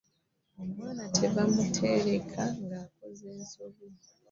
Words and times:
Omwana 0.61 1.03
tebamutereka 1.17 2.43
ng'akoze 2.63 3.25
ensobi. 3.37 3.87